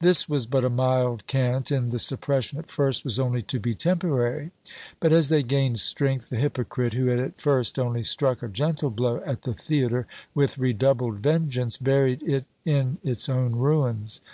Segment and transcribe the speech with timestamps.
[0.00, 3.72] This was but a mild cant, and the suppression, at first, was only to be
[3.72, 4.50] temporary.
[5.00, 8.90] But as they gained strength, the hypocrite, who had at first only struck a gentle
[8.90, 14.20] blow at the theatre, with redoubled vengeance buried it in its own ruins.